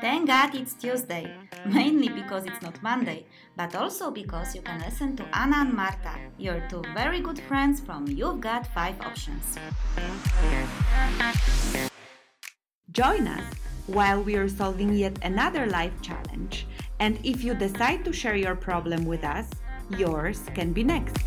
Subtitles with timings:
[0.00, 1.30] Thank God it's Tuesday,
[1.66, 3.26] mainly because it's not Monday,
[3.56, 7.78] but also because you can listen to Anna and Marta, your two very good friends
[7.78, 9.58] from You've Got 5 Options.
[12.90, 13.44] Join us
[13.86, 16.66] while we are solving yet another life challenge.
[17.00, 19.50] And if you decide to share your problem with us,
[19.98, 21.22] yours can be next.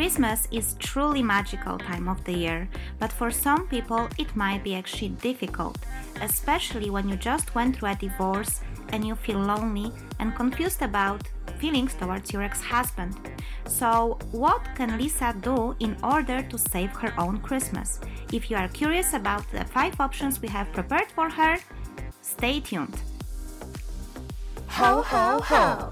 [0.00, 4.74] Christmas is truly magical time of the year, but for some people it might be
[4.74, 5.76] actually difficult,
[6.22, 8.62] especially when you just went through a divorce
[8.94, 11.28] and you feel lonely and confused about
[11.58, 13.14] feelings towards your ex-husband.
[13.66, 18.00] So, what can Lisa do in order to save her own Christmas?
[18.32, 21.58] If you are curious about the 5 options we have prepared for her,
[22.22, 22.98] stay tuned.
[24.68, 25.90] Ho, ho, ho!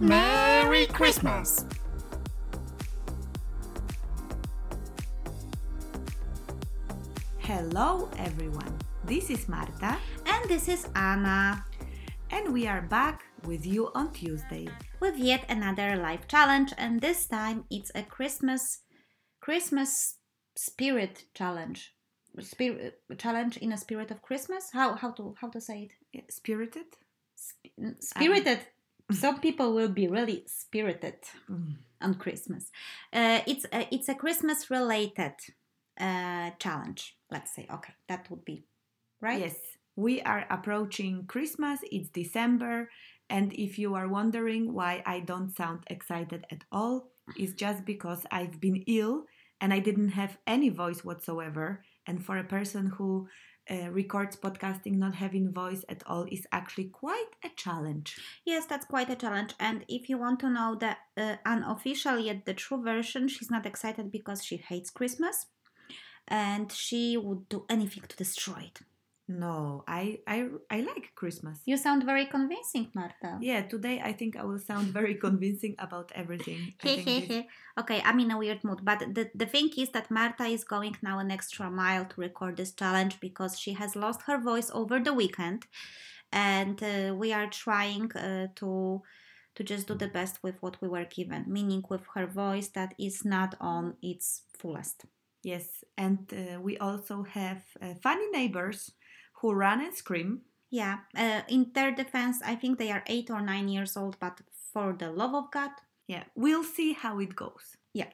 [0.00, 1.66] Merry Christmas!
[7.50, 8.78] Hello, everyone.
[9.04, 11.64] This is Marta, And this is Anna
[12.30, 14.68] and we are back with you on Tuesday.
[15.00, 18.82] with yet another life challenge and this time it's a Christmas
[19.40, 20.18] Christmas
[20.54, 21.92] spirit challenge.
[22.40, 24.70] Spirit challenge in a spirit of Christmas?
[24.72, 26.32] How how to how to say it?
[26.32, 26.86] Spirited?
[27.34, 28.60] Sp- spirited.
[29.10, 31.18] Some people will be really spirited
[31.50, 31.78] Mm.
[32.00, 32.70] on Christmas.
[33.12, 35.34] Uh, it's a, it's a Christmas related
[36.00, 37.16] uh, challenge.
[37.30, 38.64] Let's say okay, that would be
[39.20, 39.40] right.
[39.40, 39.56] Yes,
[39.96, 41.80] we are approaching Christmas.
[41.92, 42.90] It's December.
[43.28, 48.26] And if you are wondering why I don't sound excited at all, it's just because
[48.32, 49.24] I've been ill
[49.60, 51.84] and I didn't have any voice whatsoever.
[52.06, 53.28] And for a person who
[53.70, 58.18] uh, records podcasting, not having voice at all is actually quite a challenge.
[58.44, 59.54] Yes, that's quite a challenge.
[59.60, 63.66] And if you want to know the uh, unofficial yet the true version, she's not
[63.66, 65.46] excited because she hates Christmas,
[66.30, 68.80] and she would do anything to destroy it.
[69.30, 71.60] No, I, I, I like Christmas.
[71.64, 73.38] You sound very convincing, Marta.
[73.40, 76.74] Yeah, today I think I will sound very convincing about everything.
[76.82, 76.88] I
[77.78, 80.96] okay, I'm in a weird mood, but the, the thing is that Marta is going
[81.00, 84.98] now an extra mile to record this challenge because she has lost her voice over
[84.98, 85.66] the weekend,
[86.32, 89.00] and uh, we are trying uh, to
[89.54, 92.94] to just do the best with what we were given, meaning with her voice that
[92.98, 95.04] is not on its fullest.
[95.42, 98.92] Yes, and uh, we also have uh, funny neighbors
[99.40, 100.42] who run and scream.
[100.70, 104.40] Yeah, uh, in their defense, I think they are eight or nine years old, but
[104.72, 105.70] for the love of God,
[106.10, 107.76] Yeah, we'll see how it goes.
[107.94, 108.10] Yeah.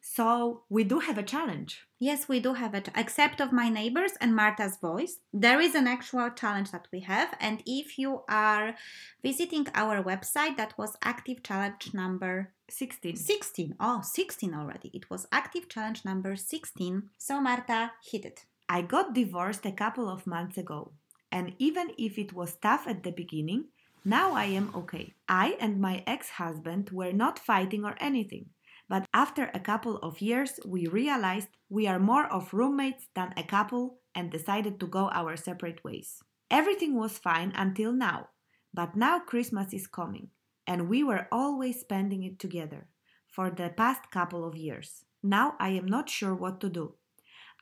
[0.00, 1.82] So we do have a challenge.
[1.98, 5.18] Yes, we do have it, except of my neighbors and Marta's voice.
[5.32, 8.76] There is an actual challenge that we have, and if you are
[9.24, 13.16] visiting our website, that was active challenge number 16.
[13.16, 13.76] 16.
[13.78, 14.90] Oh, 16 already.
[14.94, 17.10] It was active challenge number 16.
[17.18, 18.46] So, Marta, hit it.
[18.68, 20.92] I got divorced a couple of months ago,
[21.30, 23.66] and even if it was tough at the beginning,
[24.04, 25.14] now I am okay.
[25.28, 28.46] I and my ex husband were not fighting or anything,
[28.88, 33.42] but after a couple of years, we realized we are more of roommates than a
[33.42, 36.22] couple and decided to go our separate ways.
[36.50, 38.28] Everything was fine until now,
[38.72, 40.28] but now Christmas is coming,
[40.66, 42.86] and we were always spending it together
[43.28, 45.04] for the past couple of years.
[45.22, 46.94] Now I am not sure what to do.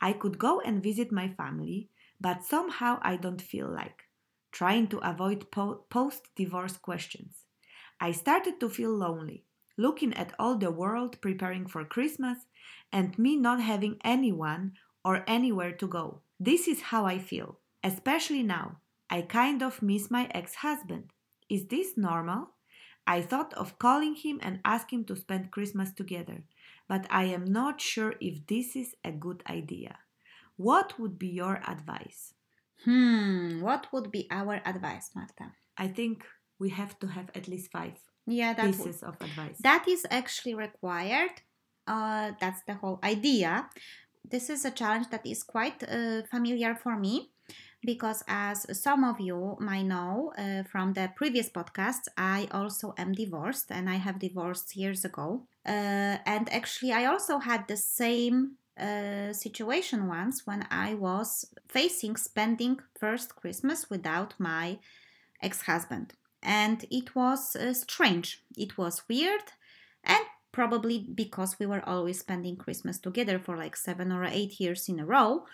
[0.01, 4.03] I could go and visit my family, but somehow I don't feel like
[4.51, 7.45] trying to avoid po- post divorce questions.
[7.99, 9.45] I started to feel lonely,
[9.77, 12.45] looking at all the world preparing for Christmas
[12.91, 16.21] and me not having anyone or anywhere to go.
[16.39, 18.77] This is how I feel, especially now.
[19.09, 21.11] I kind of miss my ex husband.
[21.49, 22.52] Is this normal?
[23.05, 26.43] I thought of calling him and asking him to spend Christmas together,
[26.87, 29.97] but I am not sure if this is a good idea.
[30.57, 32.33] What would be your advice?
[32.85, 35.51] Hmm, what would be our advice, Marta?
[35.77, 36.25] I think
[36.59, 39.57] we have to have at least five Yeah, that would, pieces of advice.
[39.59, 41.41] That is actually required.
[41.87, 43.69] Uh, that's the whole idea.
[44.23, 47.32] This is a challenge that is quite uh, familiar for me
[47.85, 53.13] because, as some of you might know uh, from the previous podcasts, I also am
[53.13, 55.47] divorced and I have divorced years ago.
[55.65, 62.15] Uh, and actually, I also had the same uh, situation once when I was facing
[62.15, 64.79] spending first Christmas without my
[65.41, 66.13] ex husband
[66.43, 68.43] and it was uh, strange.
[68.57, 69.41] It was weird,
[70.03, 74.87] and probably because we were always spending Christmas together for like seven or eight years
[74.89, 75.45] in a row.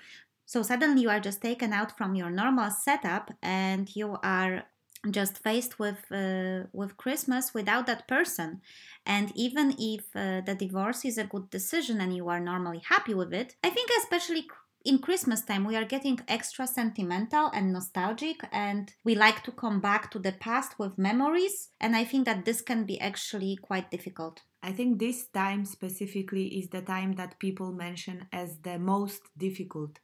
[0.50, 4.64] So suddenly you are just taken out from your normal setup and you are
[5.12, 8.62] just faced with uh, with Christmas without that person.
[9.06, 13.14] And even if uh, the divorce is a good decision and you are normally happy
[13.14, 14.48] with it, I think especially
[14.84, 19.80] in Christmas time we are getting extra sentimental and nostalgic and we like to come
[19.80, 23.92] back to the past with memories and I think that this can be actually quite
[23.92, 24.42] difficult.
[24.64, 30.00] I think this time specifically is the time that people mention as the most difficult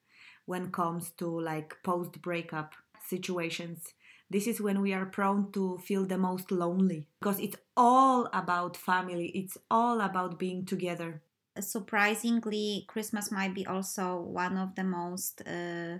[0.45, 2.74] when it comes to like post breakup
[3.07, 3.94] situations
[4.30, 8.75] this is when we are prone to feel the most lonely because it's all about
[8.75, 11.21] family, it's all about being together.
[11.59, 16.00] Surprisingly, Christmas might be also one of the most uh,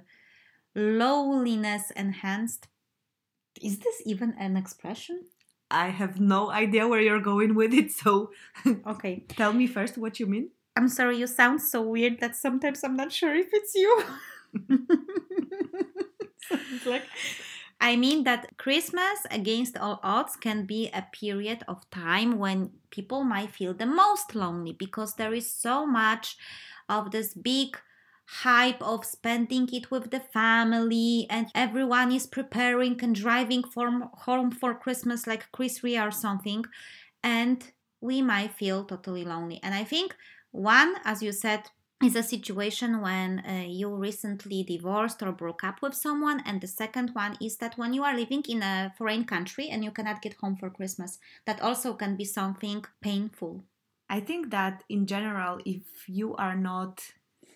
[0.76, 2.68] loneliness enhanced.
[3.62, 5.22] Is this even an expression?
[5.72, 8.32] I have no idea where you're going with it, so
[8.88, 9.24] okay.
[9.30, 10.50] Tell me first what you mean.
[10.76, 14.04] I'm sorry, you sound so weird that sometimes I'm not sure if it's you.
[16.86, 17.04] like
[17.82, 23.24] I mean that Christmas, against all odds, can be a period of time when people
[23.24, 26.38] might feel the most lonely because there is so much
[26.88, 27.78] of this big
[28.28, 34.50] hype of spending it with the family and everyone is preparing and driving from home
[34.50, 36.66] for Christmas like Chris Rea or something
[37.24, 37.72] and
[38.02, 39.60] we might feel totally lonely.
[39.62, 40.16] And I think
[40.52, 41.70] one as you said
[42.04, 46.68] is a situation when uh, you recently divorced or broke up with someone and the
[46.68, 50.22] second one is that when you are living in a foreign country and you cannot
[50.22, 53.64] get home for christmas that also can be something painful.
[54.10, 57.02] I think that in general if you are not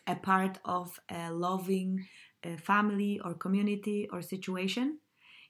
[0.07, 2.07] a part of a loving
[2.45, 4.99] uh, family or community or situation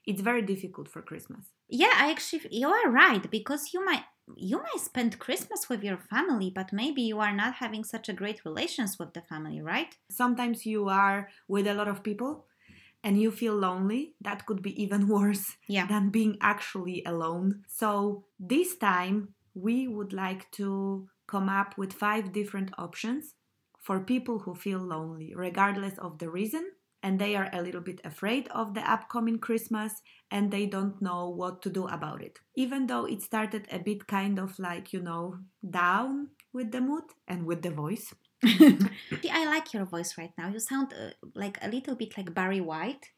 [0.04, 1.44] it's very difficult for christmas.
[1.68, 4.04] Yeah i actually you are right because you might
[4.36, 8.12] you may spend Christmas with your family, but maybe you are not having such a
[8.12, 9.96] great relations with the family, right?
[10.10, 12.46] Sometimes you are with a lot of people
[13.02, 14.14] and you feel lonely.
[14.20, 15.86] That could be even worse yeah.
[15.86, 17.64] than being actually alone.
[17.66, 23.34] So, this time we would like to come up with five different options
[23.80, 26.70] for people who feel lonely, regardless of the reason
[27.02, 31.28] and they are a little bit afraid of the upcoming Christmas and they don't know
[31.28, 32.38] what to do about it.
[32.56, 35.38] Even though it started a bit kind of like, you know,
[35.68, 38.14] down with the mood and with the voice.
[38.44, 40.48] I like your voice right now.
[40.48, 43.10] You sound uh, like a little bit like Barry White.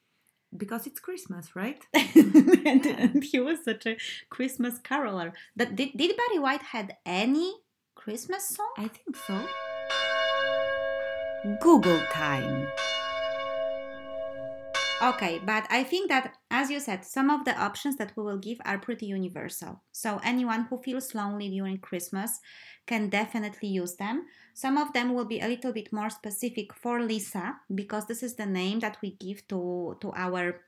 [0.55, 1.83] Because it's Christmas, right?
[1.95, 3.97] and, and, he was such a
[4.29, 5.33] Christmas caroler.
[5.57, 7.55] That did, did Barry White had any
[7.95, 8.73] Christmas song?
[8.77, 9.47] I think so.
[11.63, 12.69] Google time.
[15.03, 18.39] Okay, but I think that, as you said, some of the options that we will
[18.39, 19.83] give are pretty universal.
[19.91, 22.39] So anyone who feels lonely during Christmas
[22.87, 24.27] can definitely use them.
[24.55, 28.37] Some of them will be a little bit more specific for Lisa because this is
[28.37, 30.61] the name that we give to, to our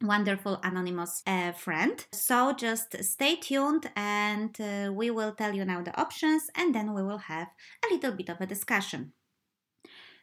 [0.00, 2.06] wonderful anonymous uh, friend.
[2.12, 6.94] So just stay tuned and uh, we will tell you now the options and then
[6.94, 7.48] we will have
[7.84, 9.12] a little bit of a discussion.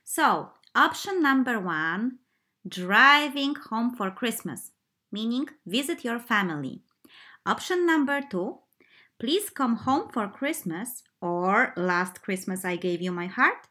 [0.05, 2.19] So, option number one
[2.69, 4.71] driving home for Christmas,
[5.11, 6.81] meaning visit your family.
[7.45, 8.59] Option number two,
[9.19, 13.67] please come home for Christmas, or last Christmas I gave you my heart,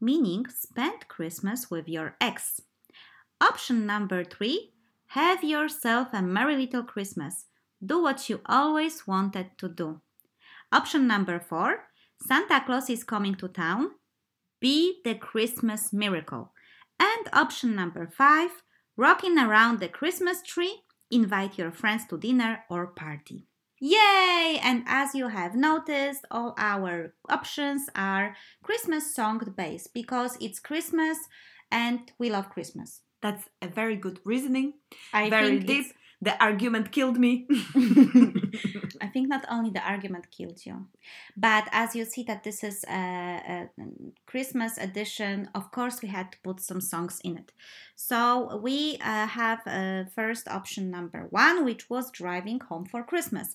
[0.00, 2.62] meaning spend Christmas with your ex.
[3.40, 4.72] Option number three,
[5.08, 7.46] have yourself a merry little Christmas.
[7.84, 10.00] Do what you always wanted to do.
[10.72, 11.84] Option number four,
[12.26, 13.90] Santa Claus is coming to town.
[14.60, 16.52] Be the Christmas miracle.
[17.00, 18.62] And option number five,
[18.96, 23.46] rocking around the Christmas tree, invite your friends to dinner or party.
[23.80, 24.58] Yay!
[24.62, 31.18] And as you have noticed, all our options are Christmas song based because it's Christmas
[31.70, 33.02] and we love Christmas.
[33.22, 34.74] That's a very good reasoning.
[35.12, 35.86] I very deep
[36.20, 37.46] the argument killed me.
[39.00, 40.86] I think not only the argument killed you,
[41.36, 42.92] but as you see that this is a,
[43.48, 43.68] a,
[44.26, 47.52] Christmas edition, of course we had to put some songs in it.
[47.94, 53.54] So we uh, have a first option number one, which was driving home for Christmas.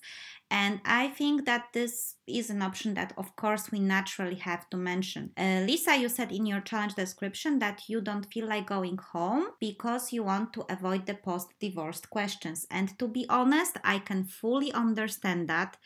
[0.53, 4.77] And I think that this is an option that, of course, we naturally have to
[4.77, 5.31] mention.
[5.35, 9.47] Uh, Lisa, you said in your challenge description that you don't feel like going home
[9.59, 12.67] because you want to avoid the post divorced questions.
[12.69, 15.77] And to be honest, I can fully understand that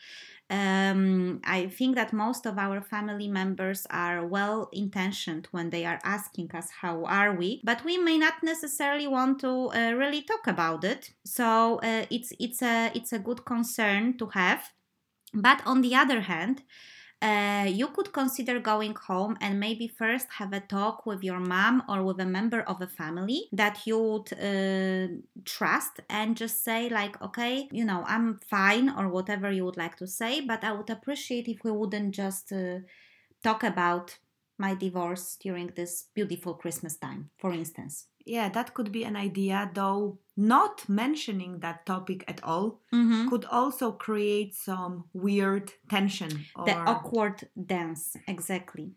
[0.50, 6.00] um, I think that most of our family members are well intentioned when they are
[6.04, 10.46] asking us how are we, but we may not necessarily want to uh, really talk
[10.46, 11.10] about it.
[11.24, 14.72] So uh, it's it's a it's a good concern to have.
[15.34, 16.62] But on the other hand,
[17.20, 21.82] uh, you could consider going home and maybe first have a talk with your mom
[21.88, 25.08] or with a member of a family that you would uh,
[25.44, 29.96] trust and just say like okay you know i'm fine or whatever you would like
[29.96, 32.78] to say but i would appreciate if we wouldn't just uh,
[33.42, 34.18] talk about
[34.58, 39.70] my divorce during this beautiful christmas time for instance yeah that could be an idea
[39.74, 43.28] though not mentioning that topic at all mm-hmm.
[43.28, 48.92] could also create some weird tension or the awkward dance exactly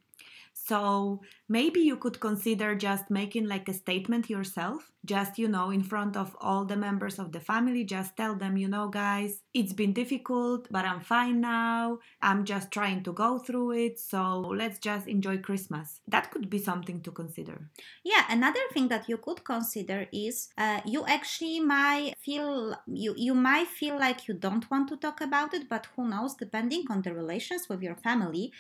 [0.72, 5.84] so maybe you could consider just making like a statement yourself, just, you know, in
[5.84, 9.74] front of all the members of the family, just tell them, you know, guys, it's
[9.74, 12.00] been difficult, but I'm fine now.
[12.22, 14.00] I'm just trying to go through it.
[14.00, 16.00] So let's just enjoy Christmas.
[16.08, 17.70] That could be something to consider.
[18.06, 23.34] Yeah, another thing that you could consider is uh, you actually might feel you you
[23.34, 26.36] might feel like you don't want to talk about it, but who knows?
[26.36, 28.54] Depending on the relations with your family,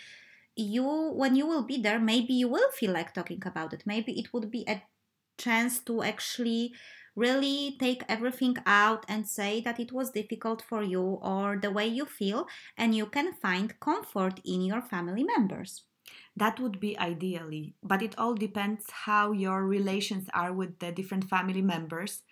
[0.56, 3.84] you when you will be there maybe you will feel like talking about it.
[3.86, 4.84] Maybe it would be a
[5.38, 6.74] chance to actually
[7.16, 11.88] really take everything out and say that it was difficult for you or the way
[11.88, 15.84] you feel and you can find comfort in your family members.
[16.36, 21.30] That would be ideally but it all depends how your relations are with the different
[21.30, 22.24] family members.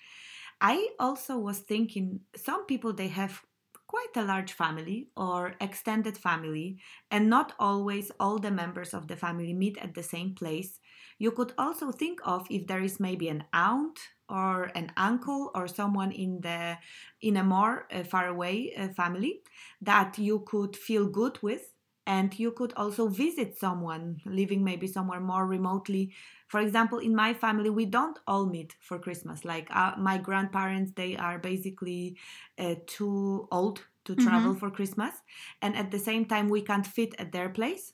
[0.61, 3.41] I also was thinking some people they have
[3.89, 6.77] quite a large family or extended family,
[7.10, 10.79] and not always all the members of the family meet at the same place,
[11.17, 13.98] you could also think of if there is maybe an aunt
[14.29, 16.77] or an uncle or someone in the
[17.19, 19.41] in a more uh, far away uh, family
[19.81, 21.74] that you could feel good with
[22.10, 26.12] and you could also visit someone living maybe somewhere more remotely.
[26.48, 29.46] For example in my family we don't all meet for christmas.
[29.46, 32.18] Like uh, my grandparents they are basically
[32.58, 34.60] uh, too old to travel mm-hmm.
[34.60, 35.13] for christmas
[35.62, 37.94] and at the same time we can't fit at their place.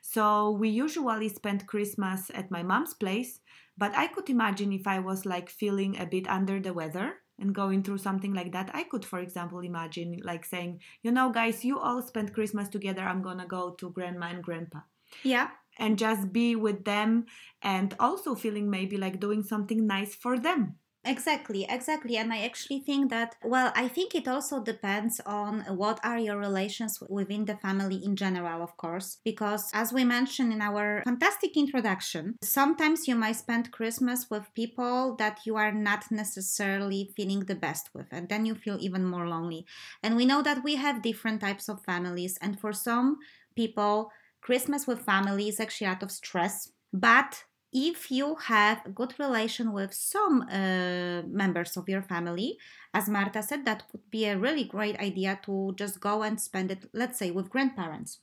[0.00, 3.40] So we usually spend christmas at my mom's place
[3.76, 7.54] but i could imagine if i was like feeling a bit under the weather and
[7.54, 11.64] going through something like that i could for example imagine like saying you know guys
[11.64, 13.02] you all spend christmas together.
[13.02, 14.80] I'm gonna go to grandma and grandpa.
[15.22, 15.48] Yeah.
[15.78, 17.26] And just be with them
[17.62, 20.76] and also feeling maybe like doing something nice for them
[21.08, 22.16] Exactly, exactly.
[22.16, 26.36] And I actually think that, well, I think it also depends on what are your
[26.36, 29.18] relations within the family in general, of course.
[29.24, 35.14] Because as we mentioned in our fantastic introduction, sometimes you might spend Christmas with people
[35.20, 39.28] that you are not necessarily feeling the best with, and then you feel even more
[39.28, 39.64] lonely.
[40.02, 43.18] And we know that we have different types of families, and for some
[43.54, 44.10] people,
[44.40, 46.72] Christmas with family is actually out of stress.
[46.92, 47.44] But
[47.76, 52.56] if you have a good relation with some uh, members of your family,
[52.94, 56.70] as Marta said, that would be a really great idea to just go and spend
[56.70, 58.20] it, let's say, with grandparents.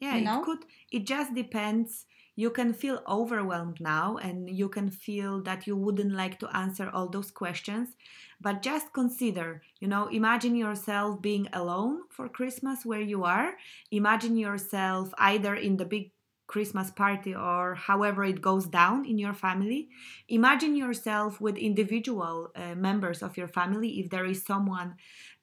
[0.00, 0.40] Yeah, you know?
[0.40, 0.64] it could.
[0.92, 2.06] It just depends.
[2.36, 6.88] You can feel overwhelmed now, and you can feel that you wouldn't like to answer
[6.92, 7.96] all those questions.
[8.40, 13.56] But just consider, you know, imagine yourself being alone for Christmas where you are.
[13.90, 16.12] Imagine yourself either in the big
[16.46, 19.88] Christmas party or however it goes down in your family.
[20.28, 24.94] Imagine yourself with individual uh, members of your family if there is someone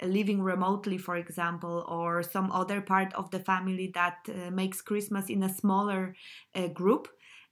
[0.01, 4.81] uh, living remotely, for example, or some other part of the family that uh, makes
[4.81, 6.15] Christmas in a smaller
[6.55, 7.07] uh, group.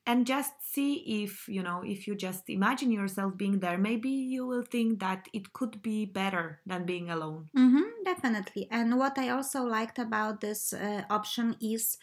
[0.07, 4.47] And just see if, you know, if you just imagine yourself being there, maybe you
[4.47, 7.49] will think that it could be better than being alone.
[7.55, 8.67] Mm-hmm, definitely.
[8.71, 11.97] And what I also liked about this uh, option is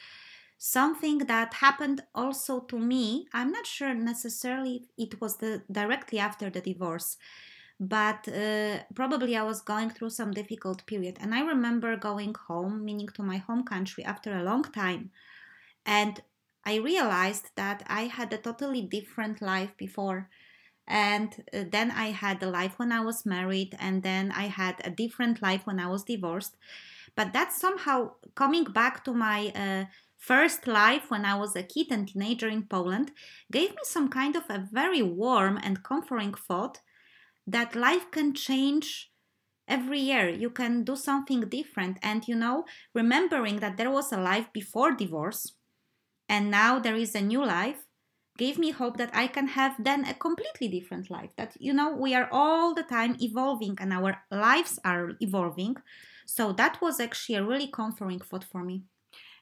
[0.59, 3.27] something that happened also to me.
[3.33, 7.17] I'm not sure necessarily it was the directly after the divorce
[7.81, 11.17] but uh, probably i was going through some difficult period.
[11.21, 15.11] And i remember going home meaning to my home country after a long time.
[15.87, 16.23] And
[16.65, 20.29] i realized that i had a totally different life before.
[20.87, 24.77] And uh, then i had a life when i was married and then i had
[24.85, 26.57] a different life when i was divorced.
[27.17, 29.85] But that's somehow coming back to my uh,
[30.19, 33.13] first life when I was a kid and teenager in Poland
[33.51, 36.81] gave me some kind of a very warm and comforting thought
[37.47, 39.13] that life can change
[39.69, 40.29] every year.
[40.29, 41.99] You can do something different.
[42.03, 45.55] And you know, remembering that there was a life before divorce
[46.29, 47.87] and now there is a new life
[48.37, 51.31] gave me hope that I can have then a completely different life.
[51.37, 55.77] That, you know, we are all the time evolving and our lives are evolving.
[56.27, 58.85] So that was actually a really comforting thought for me.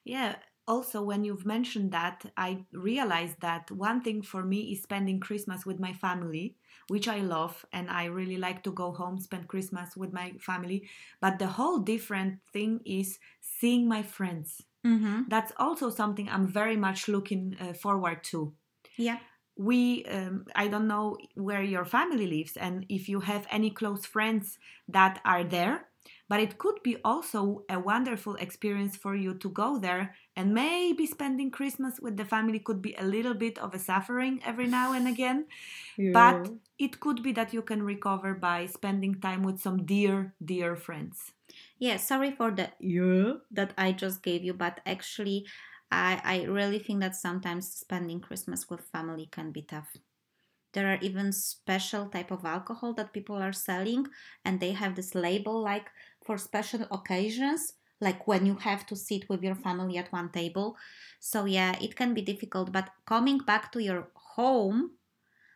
[0.05, 0.37] Yeah,
[0.69, 5.65] also when you've mentioned that i realized that one thing for me is spending christmas
[5.65, 6.57] with my family
[6.89, 10.89] which i love and i really like to go home spend christmas with my family
[11.21, 15.23] but the whole different thing is seeing my friends Mm-hmm.
[15.29, 18.53] That's also something I'm very much looking uh, forward to.
[18.97, 19.19] Yeah.
[19.59, 24.05] we um, i don't know where your family lives and if you have any close
[24.05, 24.59] friends
[24.97, 25.89] that are there
[26.29, 31.07] but it could be also a wonderful experience for you to go there and maybe
[31.07, 34.93] spending christmas with the family could be a little bit of a suffering every now
[34.93, 35.47] and again
[36.13, 40.77] but it could be that you can recover by spending time with some dear dear
[40.77, 41.33] friends.
[41.79, 43.41] Yeah, sorry for the yeah.
[43.51, 45.47] that I just gave you, but actually,
[45.91, 49.97] I, I really think that sometimes spending Christmas with family can be tough.
[50.73, 54.07] There are even special type of alcohol that people are selling,
[54.45, 55.89] and they have this label like
[56.27, 60.77] for special occasions, like when you have to sit with your family at one table.
[61.21, 62.73] So yeah, it can be difficult.
[62.73, 64.93] But coming back to your home,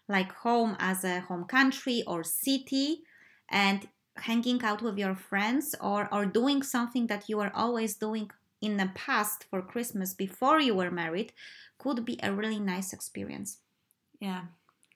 [0.09, 3.03] like home as a home country or city,
[3.51, 8.31] and hanging out with your friends or or doing something that you were always doing
[8.61, 11.33] in the past for Christmas before you were married
[11.79, 13.59] could be a really nice experience.
[14.21, 14.43] yeah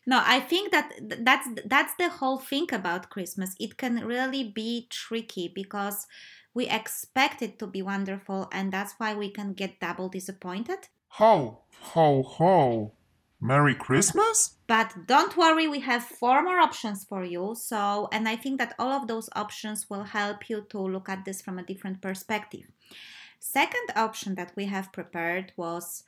[0.06, 3.54] No, I think that that's that's the whole thing about Christmas.
[3.58, 6.06] It can really be tricky because
[6.52, 10.88] we expect it to be wonderful and that's why we can get double disappointed.
[11.08, 12.92] Ho, ho, ho.
[13.40, 14.56] Merry Christmas?
[14.66, 17.54] But don't worry, we have four more options for you.
[17.54, 21.26] So, and I think that all of those options will help you to look at
[21.26, 22.66] this from a different perspective.
[23.38, 26.04] Second option that we have prepared was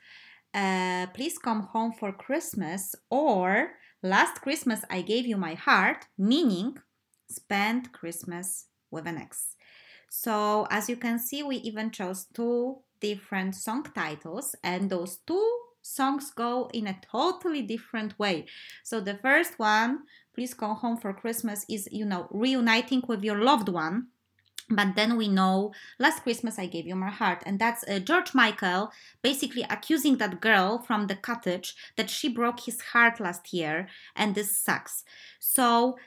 [0.53, 6.77] uh, please come home for Christmas or last Christmas I gave you my heart, meaning
[7.29, 9.55] spend Christmas with an ex.
[10.09, 15.59] So, as you can see, we even chose two different song titles, and those two
[15.81, 18.45] songs go in a totally different way.
[18.83, 23.43] So, the first one, Please Come Home for Christmas, is, you know, reuniting with your
[23.43, 24.07] loved one.
[24.69, 28.33] But then we know last Christmas I gave you my heart, and that's uh, George
[28.33, 33.87] Michael basically accusing that girl from the cottage that she broke his heart last year,
[34.15, 35.05] and this sucks.
[35.39, 35.97] So,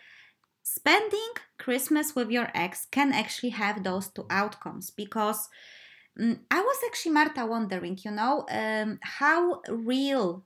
[0.63, 5.49] spending Christmas with your ex can actually have those two outcomes because
[6.21, 10.45] mm, I was actually, Marta, wondering, you know, um, how real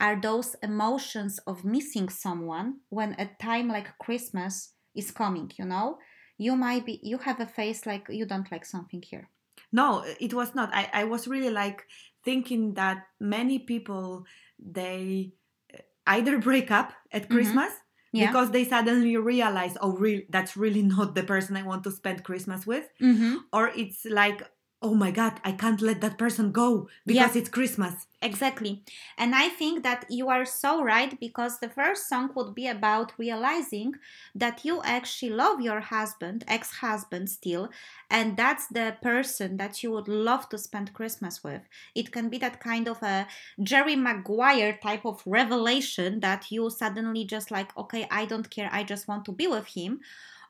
[0.00, 5.98] are those emotions of missing someone when a time like Christmas is coming, you know?
[6.38, 9.28] You might be, you have a face like you don't like something here.
[9.72, 11.78] no it was not i, I was really like
[12.24, 14.24] thinking that many people
[14.58, 15.32] they
[15.74, 15.78] uh,
[16.16, 17.72] either break up at christmas
[18.12, 18.26] Yeah.
[18.26, 22.18] because they suddenly realize oh really that's really not the person i want to spend
[22.28, 23.34] christmas with mm-hmm.
[23.56, 24.40] or it's like
[24.82, 28.84] oh my god i can't let that person go because it's christmas Exactly.
[29.18, 33.12] And I think that you are so right because the first song would be about
[33.18, 33.94] realizing
[34.36, 37.68] that you actually love your husband, ex husband still,
[38.08, 41.62] and that's the person that you would love to spend Christmas with.
[41.96, 43.26] It can be that kind of a
[43.60, 48.84] Jerry Maguire type of revelation that you suddenly just like, okay, I don't care, I
[48.84, 50.00] just want to be with him.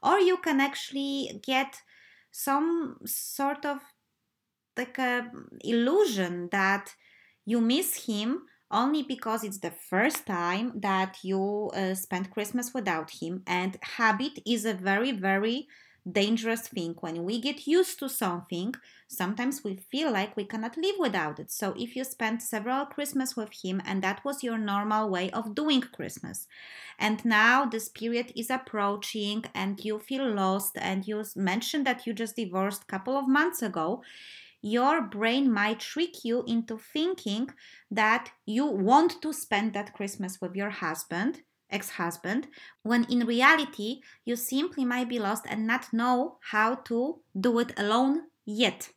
[0.02, 1.80] Or you can actually get
[2.32, 3.78] some sort of
[4.76, 5.30] like a
[5.60, 6.94] illusion that
[7.44, 13.10] you miss him only because it's the first time that you uh, spend Christmas without
[13.10, 13.42] him.
[13.46, 15.68] And habit is a very, very
[16.10, 16.96] dangerous thing.
[17.00, 18.74] When we get used to something,
[19.08, 21.50] sometimes we feel like we cannot live without it.
[21.52, 25.54] So if you spent several Christmas with him and that was your normal way of
[25.54, 26.48] doing Christmas,
[26.98, 32.14] and now this period is approaching and you feel lost, and you mentioned that you
[32.14, 34.02] just divorced a couple of months ago,
[34.62, 37.50] your brain might trick you into thinking
[37.90, 42.46] that you want to spend that Christmas with your husband, ex husband,
[42.82, 47.72] when in reality, you simply might be lost and not know how to do it
[47.76, 48.90] alone yet.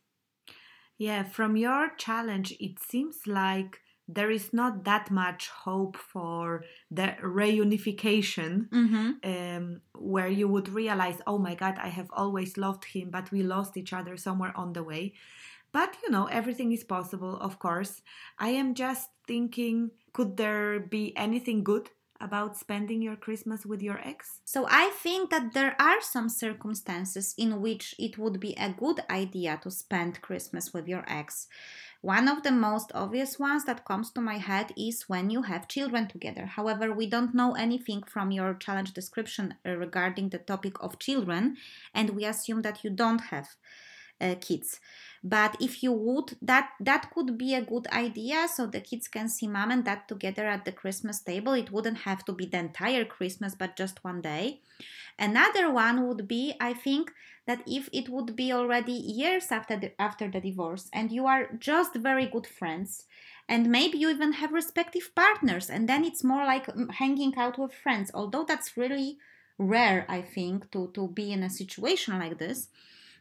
[0.98, 7.08] yeah from your challenge it seems like there is not that much hope for the
[7.22, 9.10] reunification Mm-hmm.
[9.24, 13.42] um, where you would realize, oh my God, I have always loved him, but we
[13.42, 15.14] lost each other somewhere on the way.
[15.76, 18.00] But you know, everything is possible, of course.
[18.38, 24.00] I am just thinking, could there be anything good about spending your Christmas with your
[24.02, 24.40] ex?
[24.46, 29.00] So I think that there are some circumstances in which it would be a good
[29.10, 31.46] idea to spend Christmas with your ex.
[32.00, 35.68] One of the most obvious ones that comes to my head is when you have
[35.68, 36.46] children together.
[36.46, 41.58] However, we don't know anything from your challenge description uh, regarding the topic of children,
[41.92, 43.48] and we assume that you don't have
[44.20, 44.80] uh, kids.
[45.28, 49.28] But if you would that that could be a good idea so the kids can
[49.28, 51.52] see mom and dad together at the christmas table.
[51.52, 54.60] It wouldn't have to be the entire christmas but just one day.
[55.18, 57.12] Another one would be i think
[57.46, 61.48] that if it would be already years after the, after the divorce and you are
[61.58, 63.04] just very good friends
[63.48, 67.58] and maybe you even have respective partners and then it's more like mm, hanging out
[67.58, 68.10] with friends.
[68.14, 69.18] Although that's really
[69.58, 72.68] rare i think to to be in a situation like this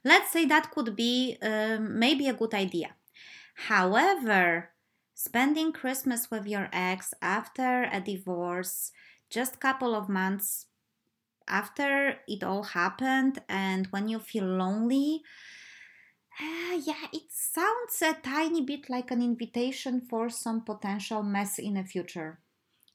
[0.05, 2.95] let's say that could be um, maybe a good idea
[3.67, 4.69] however
[5.13, 8.91] spending christmas with your ex after a divorce
[9.29, 10.67] just couple of months
[11.47, 15.21] after it all happened and when you feel lonely
[16.39, 21.75] uh, yeah, it sounds a tiny bit like an invitation for some potential mess in
[21.75, 22.39] the future.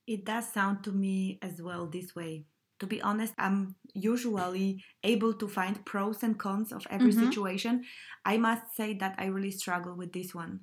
[0.06, 2.44] It does sound to me as well this way.
[2.80, 7.26] To be honest, I'm usually able to find pros and cons of every mm-hmm.
[7.26, 7.84] situation.
[8.24, 10.60] I must say that I really struggle with this one.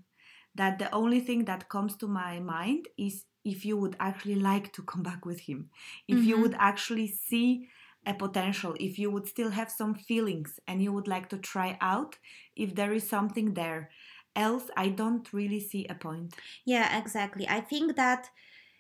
[0.56, 4.74] That the only thing that comes to my mind is if you would actually like
[4.74, 5.70] to come back with him,
[6.08, 6.28] if mm-hmm.
[6.30, 7.70] you would actually see
[8.08, 11.78] a potential, if you would still have some feelings and you would like to try
[11.82, 12.18] out
[12.56, 13.90] if there is something there.
[14.36, 16.36] Else, I don't really see a point.
[16.64, 17.48] Yeah, exactly.
[17.50, 18.30] I think that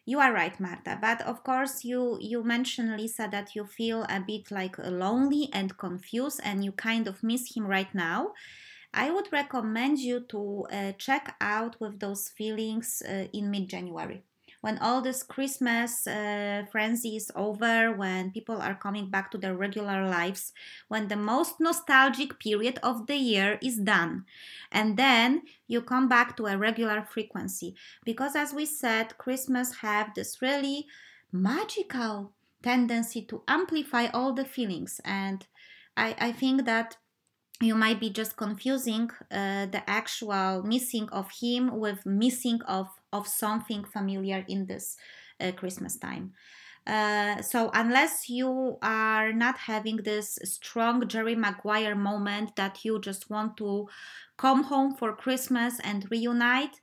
[0.07, 4.21] you are right marta but of course you you mentioned lisa that you feel a
[4.25, 8.31] bit like lonely and confused and you kind of miss him right now.
[8.93, 14.23] I would recommend you to uh, check out with those feelings uh, in mid january
[14.67, 19.55] when all this Christmas uh, frenzy is over, when people are coming back to their
[19.55, 20.51] regular lives,
[20.89, 24.25] when the most nostalgic period of the year is done.
[24.69, 27.75] And then you come back to a regular frequency.
[28.03, 30.85] Because as we said, Christmas have this really
[31.31, 34.99] magical tendency to amplify all the feelings.
[35.05, 35.47] And
[35.95, 36.97] I, I think that
[37.61, 43.27] you might be just confusing uh, the actual missing of him with missing of of
[43.27, 44.97] something familiar in this
[45.39, 46.33] uh, christmas time.
[46.85, 53.29] Uh, so unless you are not having this strong jerry maguire moment that you just
[53.29, 53.87] want to
[54.37, 56.79] come home for christmas and reunite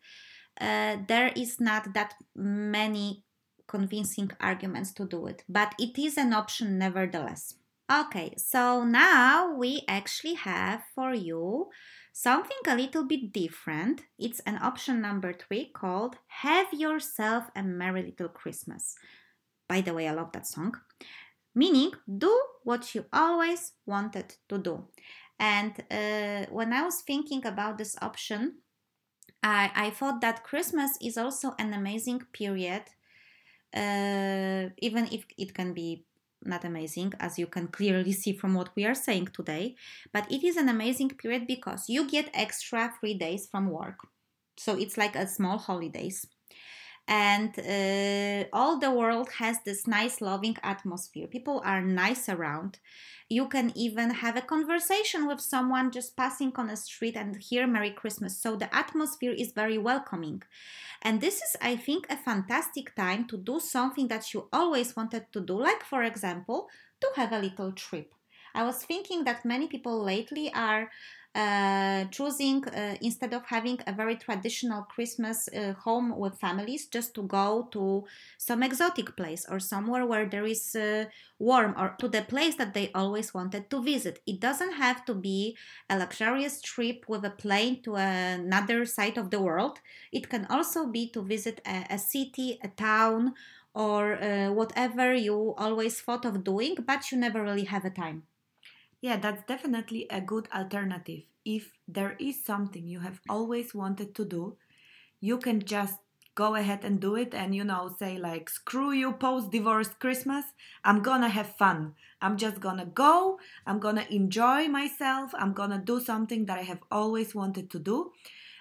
[0.61, 3.25] uh, there is not that many
[3.67, 5.43] convincing arguments to do it.
[5.49, 7.55] But it is an option nevertheless.
[7.91, 11.69] Okay, so now we actually have for you
[12.15, 14.03] something a little bit different.
[14.19, 18.95] It's an option number three called Have Yourself a Merry Little Christmas.
[19.69, 20.77] By the way, I love that song.
[21.57, 24.85] Meaning, do what you always wanted to do.
[25.41, 28.59] And uh, when I was thinking about this option,
[29.43, 32.83] I, I thought that Christmas is also an amazing period,
[33.75, 36.05] uh, even if it can be
[36.47, 39.77] not amazing, as you can clearly see from what we are saying today,
[40.13, 43.99] but it is an amazing period because you get extra three days from work.
[44.57, 46.27] So it's like a small holidays.
[47.07, 51.27] And uh, all the world has this nice, loving atmosphere.
[51.27, 52.79] People are nice around.
[53.29, 57.67] You can even have a conversation with someone just passing on a street and hear
[57.67, 58.39] Merry Christmas.
[58.39, 60.43] So the atmosphere is very welcoming.
[61.03, 65.27] And this is, I think, a fantastic time to do something that you always wanted
[65.33, 66.69] to do, like, for example,
[67.01, 68.15] to have a little trip.
[68.55, 70.91] I was thinking that many people lately are
[71.35, 77.15] uh, choosing uh, instead of having a very traditional Christmas uh, home with families, just
[77.15, 78.05] to go to
[78.39, 81.05] some exotic place or somewhere where there is uh,
[81.39, 84.21] warm or to the place that they always wanted to visit.
[84.27, 85.57] It doesn't have to be
[85.91, 89.81] a luxurious trip with a plane to another side of the world.
[90.13, 93.35] It can also be to visit a, a city, a town,
[93.75, 98.25] or uh, whatever you always thought of doing, but you never really have a time.
[99.05, 101.25] Yeah, that's definitely a good alternative.
[101.45, 104.57] If there is something you have always wanted to do,
[105.21, 105.99] you can just
[106.35, 110.47] go ahead and do it and you know say like screw you post divorce christmas.
[110.85, 111.95] I'm gonna have fun.
[112.23, 113.39] I'm just gonna go.
[113.67, 115.33] I'm gonna enjoy myself.
[115.35, 118.11] I'm gonna do something that i have always wanted to do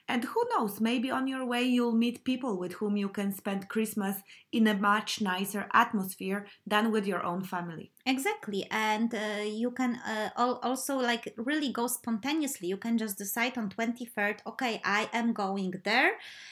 [0.07, 3.69] and who knows, maybe on your way you'll meet people with whom you can spend
[3.69, 4.17] Christmas
[4.51, 7.91] in a much nicer atmosphere than with your own family.
[8.05, 8.67] Exactly.
[8.69, 12.67] And uh, you can uh, also like really go spontaneously.
[12.67, 16.11] You can just decide on 23rd, okay, I am going there.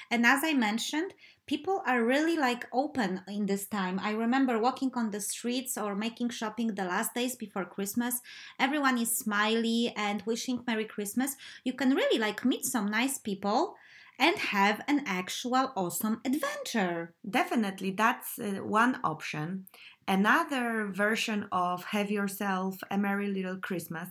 [0.10, 1.14] And as I mentioned,
[1.46, 4.00] people are really like open in this time.
[4.00, 8.22] I remember walking on the streets or making shopping the last days before Christmas.
[8.60, 11.36] Everyone is smiley and wishing Merry Christmas.
[11.64, 13.76] You can really like meet some nice people
[14.20, 17.14] and have an actual awesome adventure.
[17.28, 19.66] Definitely, that's uh, one option.
[20.08, 24.10] Another version of Have Yourself a Merry Little Christmas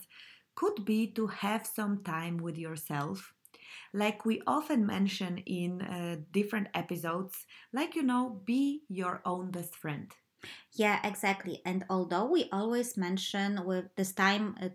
[0.54, 3.32] could be to have some time with yourself
[3.92, 9.74] like we often mention in uh, different episodes, like you know, be your own best
[9.76, 10.12] friend.
[10.72, 11.60] Yeah, exactly.
[11.64, 14.68] And although we always mention with this time uh,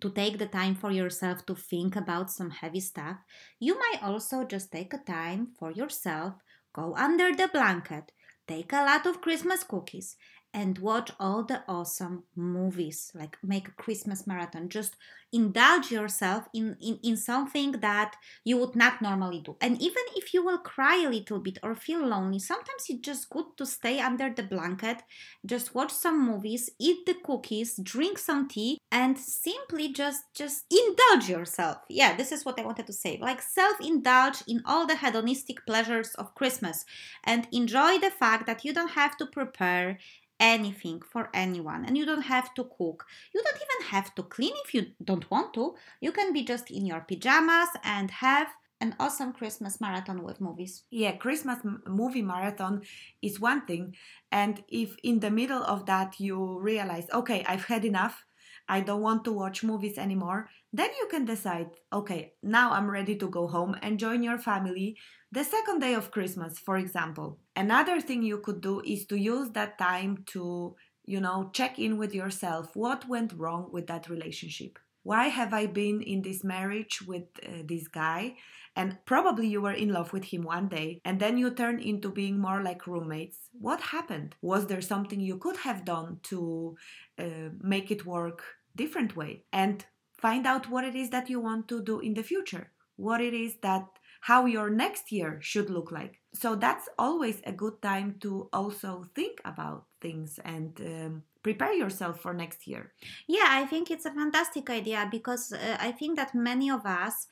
[0.00, 3.18] to take the time for yourself to think about some heavy stuff,
[3.58, 6.34] you might also just take a time for yourself,
[6.72, 8.12] go under the blanket,
[8.48, 10.16] take a lot of Christmas cookies,
[10.52, 14.68] and watch all the awesome movies like make a christmas marathon.
[14.68, 14.96] Just
[15.32, 19.56] indulge yourself in, in in something that you would not normally do.
[19.60, 23.30] And even if you will cry a little bit or feel lonely sometimes it's just
[23.30, 25.02] good to stay under the blanket
[25.46, 31.28] just watch some movies eat the cookies drink some tea and simply just just indulge
[31.28, 31.78] yourself.
[31.88, 33.18] Yeah this is what i wanted to say.
[33.20, 36.84] Like self indulge in all the hedonistic pleasures of christmas
[37.22, 39.98] and enjoy the fact that you don't have to prepare
[40.40, 43.06] anything for anyone and you don't have to cook.
[43.34, 45.74] You don't even have to clean if you don't want to.
[46.00, 48.48] You can be just in your pajamas and have
[48.80, 50.84] an awesome christmas marathon with movies.
[50.90, 52.82] Yeah, Christmas movie marathon
[53.20, 53.94] is one thing.
[54.32, 58.24] And if in the middle of that you realize, okay, I've had enough,
[58.68, 63.16] I don't want to watch movies anymore, then you can decide, okay, now I'm ready
[63.16, 64.96] to go home and join your family
[65.32, 67.38] the second day of Christmas, for example.
[67.56, 71.98] Another thing you could do is to use that time to, you know, check in
[71.98, 72.70] with yourself.
[72.74, 74.78] What went wrong with that relationship?
[75.02, 78.36] Why have I been in this marriage with uh, this guy?
[78.76, 82.08] And probably you were in love with him one day, and then you turn into
[82.10, 83.38] being more like roommates.
[83.52, 84.36] What happened?
[84.42, 86.76] Was there something you could have done to
[87.18, 88.44] uh, make it work
[88.76, 89.44] different way?
[89.52, 89.84] And
[90.20, 92.70] find out what it is that you want to do in the future.
[92.96, 93.86] What it is that
[94.20, 96.20] how your next year should look like.
[96.34, 102.20] So that's always a good time to also think about things and um, prepare yourself
[102.20, 102.92] for next year.
[103.26, 107.26] Yeah, I think it's a fantastic idea because uh, I think that many of us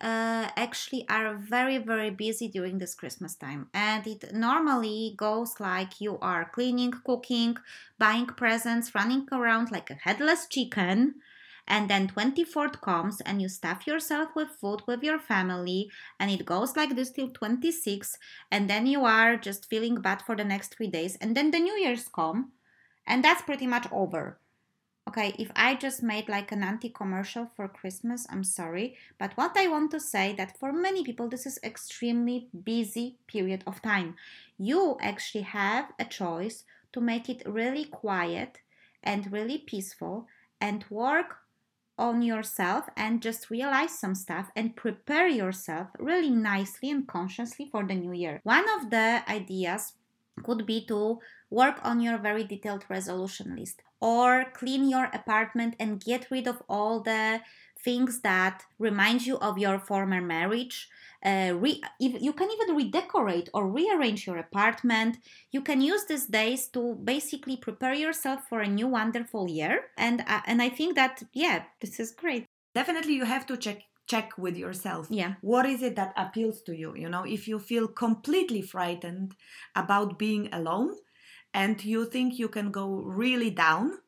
[0.00, 3.68] uh, actually are very, very busy during this Christmas time.
[3.72, 7.56] And it normally goes like you are cleaning, cooking,
[7.98, 11.14] buying presents, running around like a headless chicken.
[11.68, 16.46] And then 24th comes and you stuff yourself with food with your family, and it
[16.46, 18.16] goes like this till 26.
[18.50, 21.16] And then you are just feeling bad for the next three days.
[21.20, 22.52] And then the New Year's come,
[23.06, 24.38] and that's pretty much over.
[25.08, 29.68] Okay, if I just made like an anti-commercial for Christmas, I'm sorry, but what I
[29.68, 34.16] want to say that for many people this is extremely busy period of time.
[34.58, 38.58] You actually have a choice to make it really quiet
[39.04, 40.26] and really peaceful
[40.60, 41.36] and work
[41.98, 47.86] on yourself and just realize some stuff and prepare yourself really nicely and consciously for
[47.86, 48.40] the new year.
[48.44, 49.94] One of the ideas
[50.42, 51.18] could be to
[51.50, 56.62] work on your very detailed resolution list or clean your apartment and get rid of
[56.68, 57.40] all the
[57.82, 60.88] things that remind you of your former marriage
[61.24, 65.18] uh, re- if you can even redecorate or rearrange your apartment
[65.52, 70.22] you can use these days to basically prepare yourself for a new wonderful year and
[70.26, 74.36] uh, and i think that yeah this is great Definitely, you have to check check
[74.38, 75.08] with yourself.
[75.10, 76.94] yeah What is it that appeals to you?
[76.94, 79.34] You know, if you feel completely frightened
[79.74, 80.94] about being alone
[81.54, 83.98] and you think you can go really down,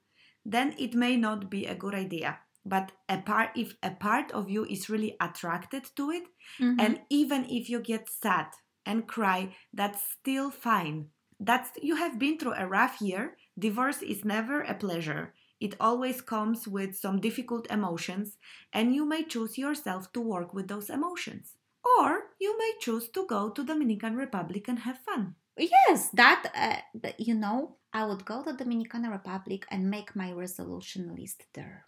[0.44, 2.38] then it may not be a good idea.
[2.68, 6.24] But a part, if a part of you is really attracted to it,
[6.60, 6.78] Mhm.
[6.78, 8.48] and even if you get sad
[8.86, 11.10] and cry, that's still fine.
[11.40, 13.36] That's you have been through a rough year.
[13.58, 15.34] Divorce is never a pleasure.
[15.60, 18.38] It always comes with some difficult emotions,
[18.72, 21.56] and you may choose yourself to work with those emotions.
[21.98, 25.36] Or you may choose to go to Dominican Republic and have fun.
[25.56, 31.14] Yes, that, uh, you know, I would go to Dominican Republic and make my resolution
[31.16, 31.87] list there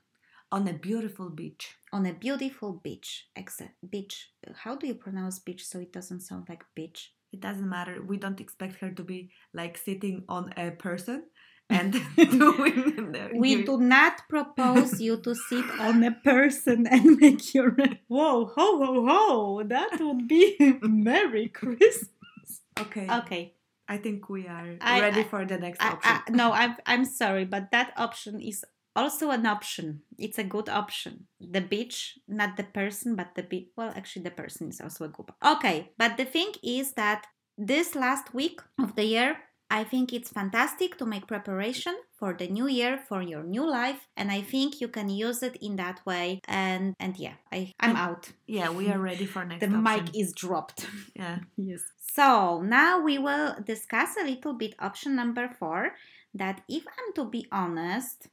[0.52, 1.76] On a beautiful beach.
[1.92, 3.26] on a beautiful beach.
[3.36, 4.30] Except beach.
[4.64, 7.12] How do you pronounce beach so it doesn't sound like beach?
[7.32, 8.02] It doesn't matter.
[8.02, 11.24] We don't expect her to be like sitting on a person
[11.70, 17.76] and doing We do not propose you to sit on a person and make your
[18.08, 19.62] whoa ho ho ho.
[19.62, 22.62] That would be Merry Christmas.
[22.78, 23.06] Okay.
[23.20, 23.54] Okay,
[23.88, 26.34] I think we are I- ready I- for the next I, option.
[26.34, 28.64] No, I'm I'm sorry, but that option is
[28.96, 30.02] also an option.
[30.18, 31.26] It's a good option.
[31.40, 33.68] The beach, not the person, but the beach.
[33.76, 35.26] Well, actually, the person is also a good.
[35.44, 37.26] Okay, but the thing is that
[37.56, 39.36] this last week of the year,
[39.72, 44.08] I think it's fantastic to make preparation for the new year, for your new life,
[44.16, 46.40] and I think you can use it in that way.
[46.48, 48.32] And and yeah, I I'm out.
[48.48, 49.82] yeah, we are ready for next The option.
[49.84, 50.86] mic is dropped.
[51.14, 51.38] Yeah.
[51.56, 51.82] Yes.
[51.98, 55.92] So now we will discuss a little bit option number four.
[56.34, 58.26] That if I'm to be honest,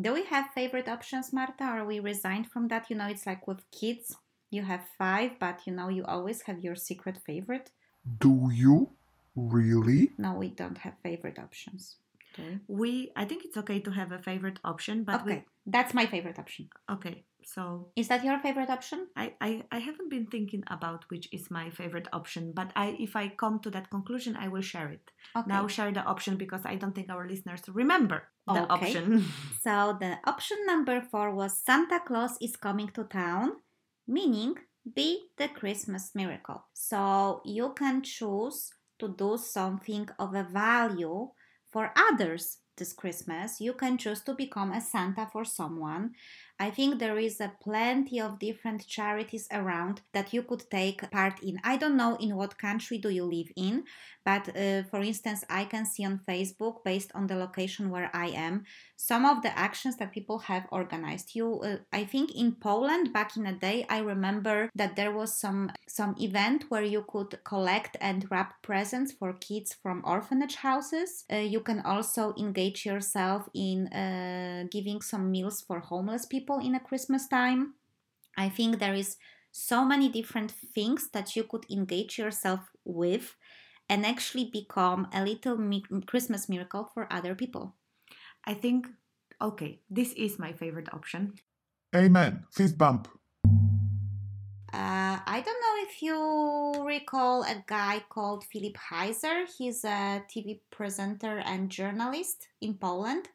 [0.00, 1.64] do we have favorite options, Marta?
[1.64, 2.90] Or are we resigned from that?
[2.90, 4.16] You know, it's like with kids.
[4.50, 7.70] You have five, but you know you always have your secret favorite.
[8.20, 8.90] Do you
[9.34, 10.12] really?
[10.18, 11.96] No, we don't have favorite options.
[12.34, 12.60] Do we?
[12.68, 16.38] We, I think it's okay to have a favorite option, but Okay, that's my favorite
[16.38, 16.68] option.
[16.90, 17.24] okay.
[17.46, 19.06] So Is that your favorite option?
[19.16, 23.14] I, I, I haven't been thinking about which is my favorite option, but I, if
[23.14, 25.10] I come to that conclusion, I will share it.
[25.36, 25.48] Okay.
[25.48, 28.70] Now share the option because I don't think our listeners remember the Okay.
[28.70, 29.24] option.
[29.62, 33.52] So the option number four was Santa Claus is coming to town,
[34.06, 34.56] meaning
[34.94, 36.66] be the Christmas miracle.
[36.74, 41.30] So you can choose to do something of a value
[41.72, 43.60] for others this Christmas.
[43.60, 46.12] You can choose to become a Santa for someone.
[46.58, 51.42] I think there is a plenty of different charities around that you could take part
[51.42, 51.60] in.
[51.62, 53.84] I don't know in what country do you live in,
[54.24, 58.28] but uh, for instance, I can see on Facebook based on the location where I
[58.28, 58.64] am
[58.96, 61.34] some of the actions that people have organized.
[61.34, 65.38] You, uh, I think in Poland back in the day, I remember that there was
[65.38, 71.24] some some event where you could collect and wrap presents for kids from orphanage houses.
[71.30, 76.74] Uh, you can also engage yourself in uh, giving some meals for homeless people in
[76.74, 77.74] a Christmas time.
[78.36, 79.16] I think there is
[79.50, 83.34] so many different things that you could engage yourself with
[83.88, 87.74] and actually become a little mi- Christmas miracle for other people.
[88.44, 88.86] I think,
[89.40, 91.34] okay, this is my favorite option.
[91.94, 92.44] Amen.
[92.52, 93.08] Fist bump.
[94.72, 99.46] Uh, I don't know if you recall a guy called Filip Chajzer.
[99.56, 103.28] He's a TV presenter and journalist in Poland.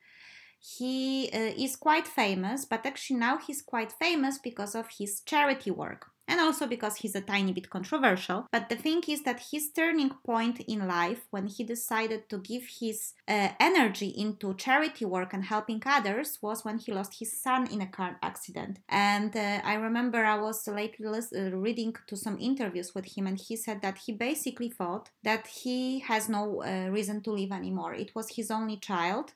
[0.61, 5.71] He uh, is quite famous, but actually now he's quite famous because of his charity
[5.71, 8.47] work and also because he's a tiny bit controversial.
[8.51, 12.63] But the thing is that his turning point in life when he decided to give
[12.79, 17.67] his uh, energy into charity work and helping others was when he lost his son
[17.67, 18.79] in a car accident.
[18.87, 23.37] And uh, I remember I was lately uh, reading to some interviews with him, and
[23.37, 27.93] he said that he basically thought that he has no uh, reason to live anymore.
[27.93, 29.33] It was his only child.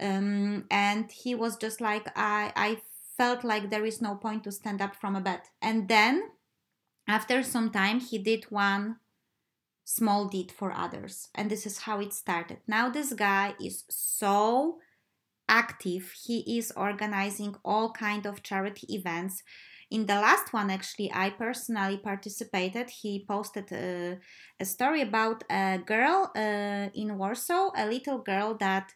[0.00, 2.80] Um, and he was just like, I, I
[3.16, 5.42] felt like there is no point to stand up from a bed.
[5.62, 6.30] And then,
[7.06, 8.96] after some time, he did one
[9.84, 11.28] small deed for others.
[11.34, 12.58] And this is how it started.
[12.66, 14.78] Now, this guy is so
[15.48, 16.12] active.
[16.24, 19.42] He is organizing all kind of charity events.
[19.90, 22.90] In the last one, actually, I personally participated.
[22.90, 24.18] He posted a,
[24.64, 28.94] story about a girl uh, in Warsaw, a little girl that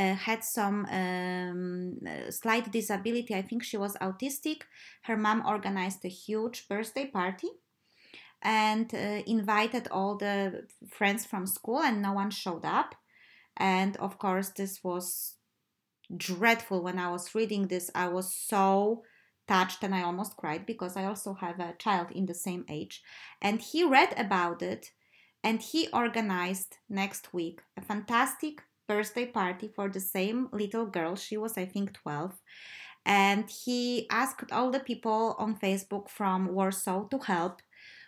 [0.00, 3.34] had some um, uh, slight disability.
[3.34, 4.62] I think she was autistic.
[5.02, 7.48] Her mom organized a huge birthday party
[8.42, 12.94] and uh, invited all the friends from school, and no one showed up.
[13.56, 15.36] And of course, this was
[16.14, 16.82] dreadful.
[16.82, 19.04] When I was reading this, I was so
[19.46, 23.02] touched and I almost cried because I also have a child in the same age.
[23.40, 24.90] And he read about it
[25.42, 31.16] and he organized next week a fantastic birthday party for the same little girl.
[31.16, 32.40] She was, I think, 12.
[33.06, 37.60] And he asked all the people on Facebook from Warsaw to help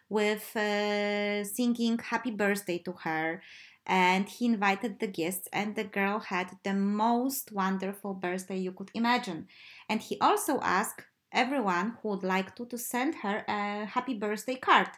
[0.09, 3.43] with uh, singing happy birthday to her.
[3.87, 8.91] And he invited the guests, and the girl had the most wonderful birthday you could
[8.95, 9.47] imagine.
[9.89, 14.57] And he also asked everyone who would like to to send her a happy birthday
[14.57, 14.89] card.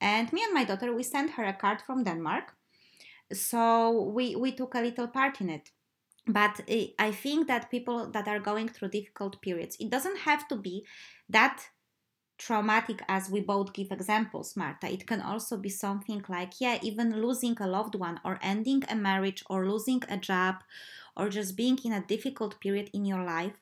[0.00, 2.54] And me and my daughter, we sent her a card from Denmark
[3.32, 5.70] so we we took a little part in it.
[6.26, 6.60] But
[6.98, 10.84] i think that people that are going through difficult periods it doesn't have to be
[11.30, 11.70] that
[12.38, 14.92] traumatic as we both give examples marta.
[14.92, 18.94] It can also be something like yeah even losing a loved one or ending a
[18.94, 20.56] marriage or losing a job
[21.16, 23.56] or just being in a difficult period in your life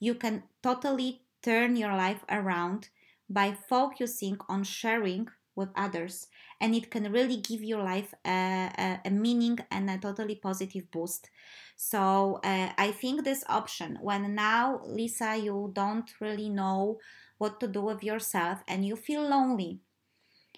[0.00, 2.88] you can totally turn your life around
[3.28, 6.28] by focusing on sharing with others
[6.64, 10.90] and it can really give your life a, a, a meaning and a totally positive
[10.90, 11.30] boost.
[11.76, 16.98] So uh, i think this option when now lisa you don't really know
[17.38, 19.80] what to do with yourself and you feel lonely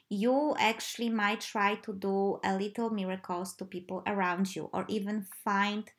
[0.08, 5.26] you actually might try to do a little miracles to people around you or even
[5.44, 5.90] find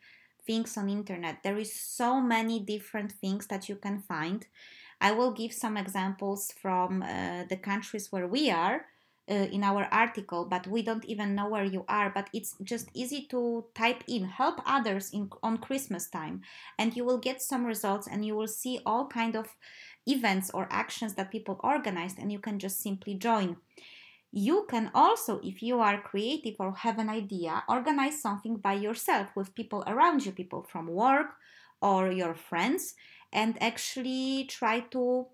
[0.46, 1.44] things on internet.
[1.44, 4.46] There is so many different things that you can find.
[5.02, 8.86] I will give some examples from uh, the countries where we are
[9.30, 12.88] Uh, in our article but we don't even know where you are but it's just
[12.94, 16.40] easy to type in help others in on christmas time
[16.80, 19.48] and you will get some results and you will see all kind of
[20.08, 23.58] events or actions that people organized and you can just simply join.
[24.32, 29.30] You can also if you are creative or have an idea organize something by yourself
[29.36, 31.36] with people around you people from work
[31.82, 32.96] or your friends
[33.32, 35.28] and actually try to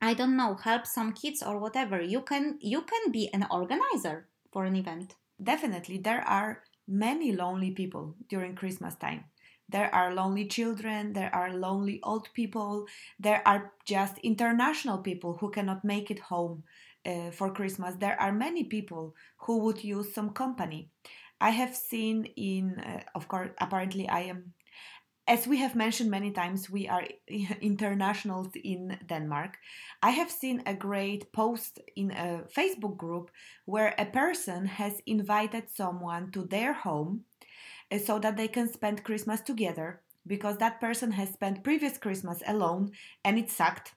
[0.00, 2.00] I don't know, help some kids or whatever.
[2.00, 5.14] You can you can be an organizer for an event.
[5.42, 9.24] Definitely, there are many lonely people during Christmas time.
[9.68, 12.86] There are lonely children, there are lonely old people,
[13.18, 16.62] there are just international people who cannot make it home
[17.04, 17.96] uh, for Christmas.
[17.96, 20.90] There are many people who would use some company.
[21.40, 24.54] I have seen in, uh, of course, apparently I am
[25.28, 27.04] as we have mentioned many times, we are
[27.60, 29.58] internationals in Denmark.
[30.02, 33.30] I have seen a great post in a Facebook group
[33.64, 37.24] where a person has invited someone to their home
[37.90, 42.42] uh, so that they can spend Christmas together because that person has spent previous Christmas
[42.46, 42.92] alone
[43.24, 43.94] and it sucked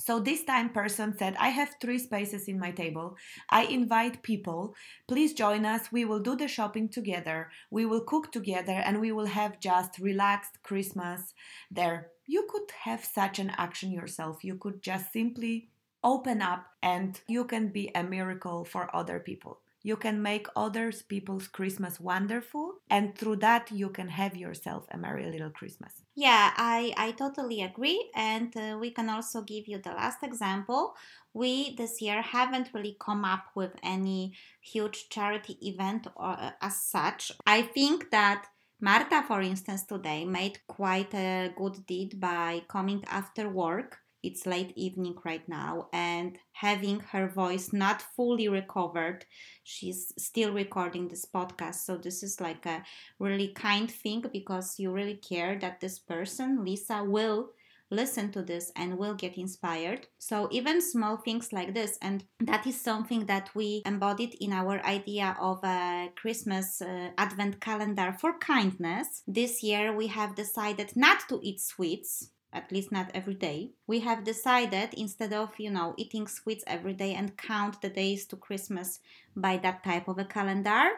[0.00, 3.16] so this time person said, I have three spaces in my table.
[3.50, 4.74] I invite people.
[5.06, 5.92] Please join us.
[5.92, 7.50] We will do the shopping together.
[7.70, 11.34] We will cook together and we will have just relaxed Christmas
[11.70, 12.12] there.
[12.26, 14.42] You could have such an action yourself.
[14.42, 15.68] You could just simply
[16.02, 19.60] open up and you can be a miracle for other people.
[19.82, 24.98] You can make others people's Christmas wonderful, and through that, you can have yourself a
[24.98, 26.02] merry little Christmas.
[26.14, 28.10] Yeah, I, I totally agree.
[28.14, 30.94] And uh, we can also give you the last example.
[31.32, 36.76] We this year haven't really come up with any huge charity event or, uh, as
[36.82, 37.32] such.
[37.46, 38.46] I think that
[38.80, 44.72] Marta, for instance, today made quite a good deed by coming after work it's late
[44.76, 49.24] evening right now and having her voice not fully recovered
[49.64, 52.82] she's still recording this podcast so this is like a
[53.18, 57.50] really kind thing because you really care that this person lisa will
[57.90, 60.06] listen to this and will get inspired.
[60.18, 64.84] So, even small things like this, and that is something that we embodied in our
[64.84, 69.22] idea of a Christmas uh, advent calendar for kindness.
[69.26, 73.70] This year, we have decided not to eat sweets at least not every day.
[73.86, 78.26] We have decided instead of, you know, eating sweets every day and count the days
[78.26, 79.00] to Christmas
[79.36, 80.90] by that type of a calendar,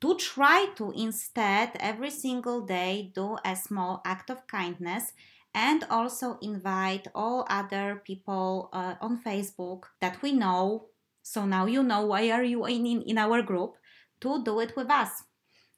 [0.00, 5.12] to try to instead every single day do a small act of kindness
[5.54, 10.86] and also invite all other people uh, on Facebook that we know.
[11.22, 13.76] So now you know why are you in, in, in our group
[14.20, 15.22] to do it with us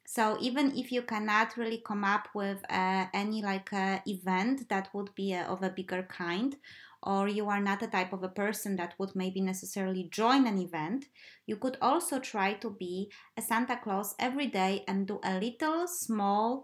[0.09, 4.87] so even if you cannot really come up with uh, any like uh, event that
[4.93, 6.55] would be uh, of a bigger kind,
[7.03, 10.59] or you are not the type of a person that would maybe necessarily join an
[10.59, 11.07] event,
[11.45, 15.85] you could also try to be a Santa Claus every day and do a little
[15.87, 16.63] small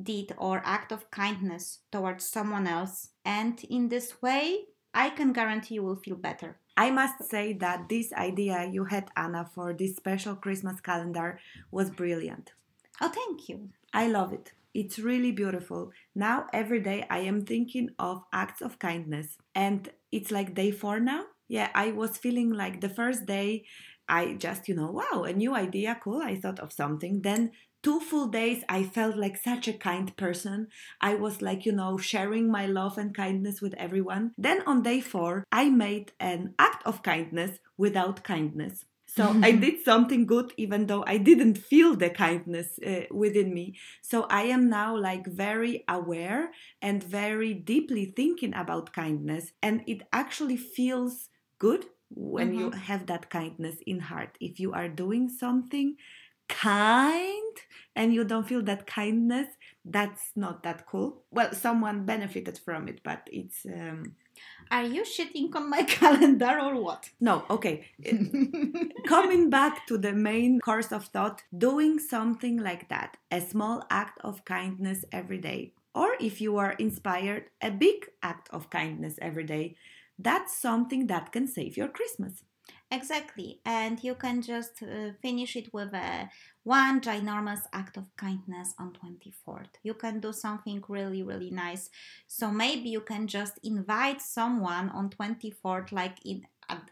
[0.00, 3.08] deed or act of kindness towards someone else.
[3.24, 6.58] And in this way, I can guarantee you will feel better.
[6.76, 11.40] I must say that this idea you had, Anna, for this special Christmas calendar
[11.70, 12.52] was brilliant.
[13.02, 13.70] Oh, thank you.
[13.92, 14.52] I love it.
[14.74, 15.92] It's really beautiful.
[16.14, 19.36] Now, every day, I am thinking of acts of kindness.
[19.54, 21.24] And it's like day four now.
[21.48, 23.66] Yeah, I was feeling like the first day,
[24.08, 26.22] I just, you know, wow, a new idea, cool.
[26.22, 27.20] I thought of something.
[27.22, 27.50] Then,
[27.82, 30.68] two full days, I felt like such a kind person.
[31.00, 34.32] I was like, you know, sharing my love and kindness with everyone.
[34.38, 38.86] Then, on day four, I made an act of kindness without kindness.
[39.14, 43.76] So I did something good, even though I didn't feel the kindness uh, within me.
[44.00, 49.52] So I am now like very aware and very deeply thinking about kindness.
[49.62, 52.58] And it actually feels good when mm-hmm.
[52.58, 54.36] you have that kindness in heart.
[54.40, 55.96] If you are doing something
[56.48, 57.56] kind
[57.94, 59.48] and you don't feel that kindness,
[59.84, 61.22] that's not that cool.
[61.30, 63.66] Well, someone benefited from it, but it's.
[63.66, 64.14] Um,
[64.70, 67.10] are you shitting on my calendar or what?
[67.20, 67.86] No, okay.
[69.06, 74.18] Coming back to the main course of thought, doing something like that, a small act
[74.22, 79.44] of kindness every day, or if you are inspired, a big act of kindness every
[79.44, 79.76] day,
[80.18, 82.44] that's something that can save your Christmas.
[82.92, 83.58] Exactly.
[83.64, 86.28] And you can just uh, finish it with a
[86.62, 89.72] one ginormous act of kindness on 24th.
[89.82, 91.88] You can do something really, really nice.
[92.26, 96.42] So maybe you can just invite someone on 24th, like in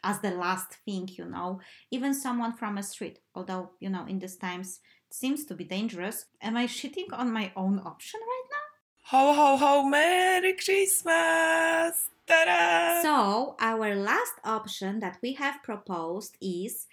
[0.03, 3.19] as the last thing, you know, even someone from a street.
[3.35, 6.25] Although, you know, in these times it seems to be dangerous.
[6.41, 8.67] Am I shitting on my own option right now?
[9.11, 12.09] Ho ho ho, Merry Christmas!
[12.31, 13.03] Ta-da!
[13.03, 16.87] So, our last option that we have proposed is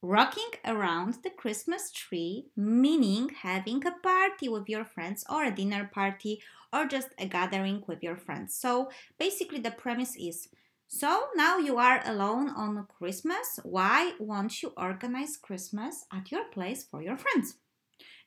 [0.00, 5.90] rocking around the Christmas tree, meaning having a party with your friends or a dinner
[5.92, 6.40] party
[6.72, 8.54] or just a gathering with your friends.
[8.54, 10.48] So, basically, the premise is
[10.88, 13.58] so now you are alone on Christmas.
[13.64, 17.56] Why won't you organize Christmas at your place for your friends?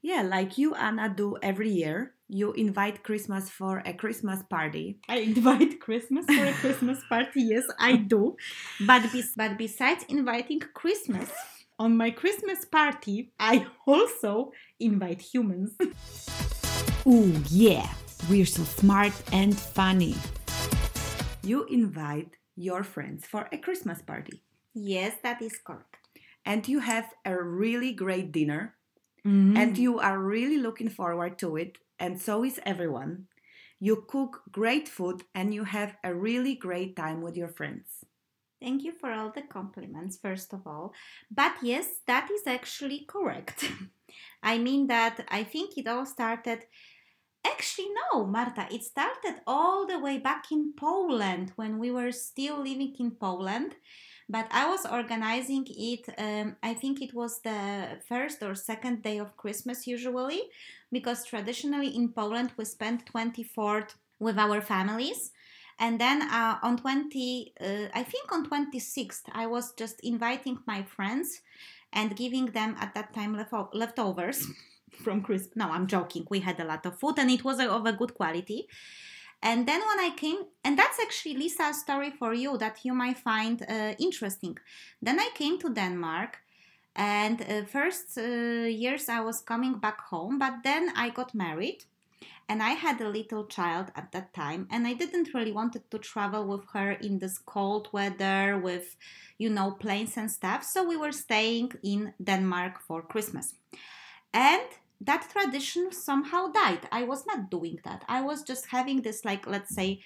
[0.01, 2.13] Yeah, like you, Anna, do every year.
[2.29, 4.99] You invite Christmas for a Christmas party.
[5.09, 7.41] I invite Christmas for a Christmas party.
[7.41, 8.35] Yes, I do.
[8.85, 11.29] But, bes- but besides inviting Christmas
[11.77, 15.75] on my Christmas party, I also invite humans.
[17.05, 17.87] oh yeah,
[18.29, 20.15] we're so smart and funny.
[21.43, 24.43] You invite your friends for a Christmas party.
[24.73, 25.95] yes, that is correct.
[26.45, 28.75] And you have a really great dinner.
[29.25, 29.57] Mm.
[29.57, 31.77] And you are really looking forward to it.
[31.99, 33.27] And so is everyone.
[33.79, 38.05] You cook great food and you have a really great time with your friends.
[38.61, 40.93] Thank you for all the compliments, first of all.
[41.31, 43.71] But yes, that is actually correct.
[44.43, 46.65] I mean that I think it all started.
[47.45, 52.57] Actually, no, Marta, it started all the way back in Poland when we were still
[52.57, 53.75] living in Poland.
[54.29, 59.17] But I was organizing it, um, I think it was the first or second day
[59.17, 60.43] of Christmas, usually,
[60.91, 65.31] because traditionally in Poland we spend 24th with our families.
[65.79, 70.83] And then uh, on 20 uh, i think on 26th i was just inviting my
[70.83, 71.41] friends
[71.93, 74.45] and giving them at that time lefto- leftovers
[75.03, 77.85] from christmas no i'm joking we had a lot of food and it was of
[77.85, 78.67] a good quality
[79.41, 83.17] and then when i came and that's actually lisa's story for you that you might
[83.17, 84.57] find uh, interesting
[85.01, 86.37] then i came to denmark
[86.95, 91.83] and uh, first uh, years i was coming back home but then i got married
[92.49, 95.99] and I had a little child at that time, and I didn't really wanted to
[95.99, 98.95] travel with her in this cold weather with,
[99.37, 100.63] you know, planes and stuff.
[100.63, 103.53] So we were staying in Denmark for Christmas,
[104.33, 104.67] and
[105.01, 106.87] that tradition somehow died.
[106.91, 108.03] I was not doing that.
[108.07, 110.01] I was just having this, like, let's say,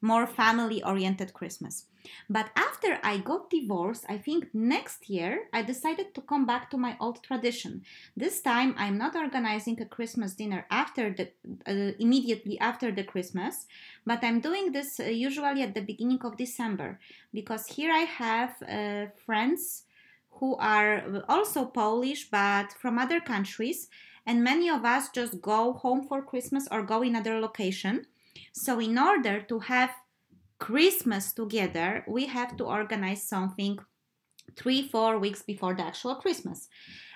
[0.00, 1.86] more family oriented Christmas.
[2.30, 6.76] But after I got divorced, I think next year I decided to come back to
[6.76, 7.82] my old tradition.
[8.16, 11.30] This time I'm not organizing a Christmas dinner after the
[11.66, 13.66] uh, immediately after the Christmas,
[14.04, 17.00] but I'm doing this uh, usually at the beginning of December
[17.34, 19.82] because here I have uh, friends
[20.38, 23.88] who are also Polish but from other countries
[24.26, 28.06] and many of us just go home for Christmas or go in other location.
[28.52, 29.90] So in order to have
[30.58, 33.78] Christmas together, we have to organize something
[34.56, 36.68] three, four weeks before the actual Christmas.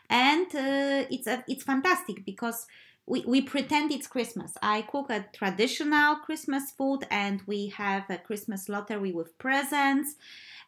[0.08, 2.66] And uh, it's, a, it's fantastic because
[3.06, 4.54] we, we pretend it's Christmas.
[4.62, 10.16] I cook a traditional Christmas food and we have a Christmas lottery with presents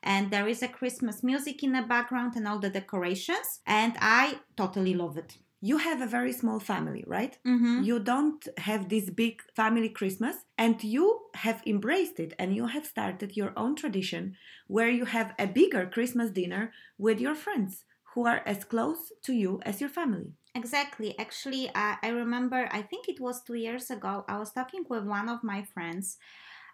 [0.03, 3.61] and there is a Christmas music in the background and all the decorations.
[3.67, 5.37] And I totally love it.
[5.65, 7.39] You have a very small family, right?
[7.47, 7.85] Mm-hmm.
[7.85, 12.85] You don't have this big family Christmas, and you have embraced it and you have
[12.85, 14.37] started your own tradition
[14.67, 19.33] where you have a bigger Christmas dinner with your friends who are as close to
[19.33, 20.33] you as your family.
[20.55, 21.17] Exactly.
[21.19, 25.05] Actually, I, I remember, I think it was two years ago, I was talking with
[25.05, 26.19] one of my friends,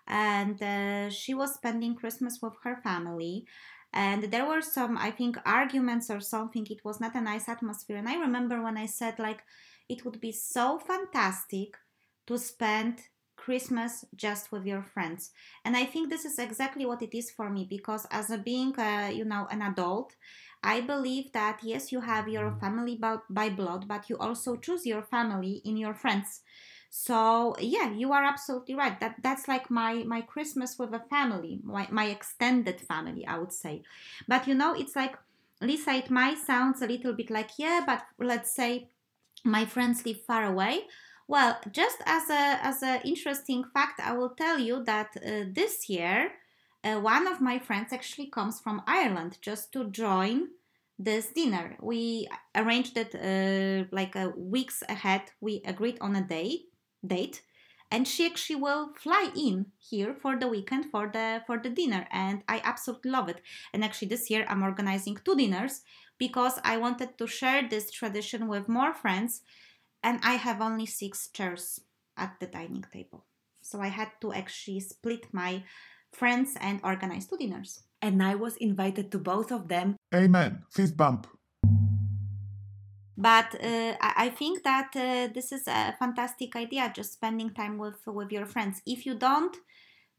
[0.07, 3.45] and uh, she was spending Christmas with her family.
[3.93, 6.67] And there were some, I think, arguments or something.
[6.69, 7.97] It was not a nice atmosphere.
[7.97, 9.43] And I remember when I said, like,
[9.89, 11.77] it would be so fantastic
[12.27, 13.01] to spend
[13.37, 15.31] Christmas just with your friends.
[15.65, 18.79] And I think this is exactly what it is for me because as a being,
[18.79, 20.15] uh, you know, an adult,
[20.63, 24.85] I believe that yes, you have your family by, by blood, but you also choose
[24.85, 26.43] your family in your friends.
[26.91, 28.99] So yeah, you are absolutely right.
[29.01, 33.53] That that's like my my Christmas with a family, my my extended family, I would
[33.53, 33.83] say.
[34.27, 35.17] But you know, it's like
[35.61, 35.93] Lisa.
[35.93, 38.89] It might sound a little bit like yeah, but let's say
[39.45, 40.83] my friends live far away.
[41.27, 45.89] Well, just as a as a interesting fact, I will tell you that uh, this
[45.91, 46.33] year
[46.85, 50.49] uh, one of my friends actually comes from Ireland just to join
[50.99, 51.77] this dinner.
[51.81, 55.23] We arranged it uh, like a weeks ahead.
[55.41, 56.63] We agreed on a date
[57.07, 57.43] date
[57.91, 62.07] and she actually will fly in here for the weekend for the for the dinner
[62.13, 63.41] and i absolutely love it
[63.73, 65.83] and actually this year i'm organizing two dinners
[66.19, 69.43] because i wanted to share this tradition with more friends
[70.03, 71.81] and i have only six chairs
[72.17, 73.25] at the dining table
[73.63, 75.63] so i had to actually split my
[76.13, 79.97] friends and organize two dinners And I was invited to both of them.
[80.15, 80.63] Amen.
[80.71, 81.27] Fist bump.
[83.19, 88.01] But uh, I think that uh, this is a fantastic idea just spending time with
[88.07, 88.81] with your friends.
[88.87, 89.57] If you don't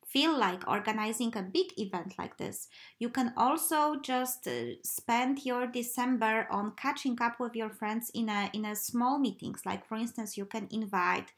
[0.05, 5.67] feel like organizing a big event like this you can also just uh, spend your
[5.67, 9.61] december on catching up with your friends in a in a small meetings.
[9.65, 11.31] Like for instance you can invite